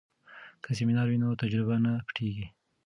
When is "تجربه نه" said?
1.41-1.93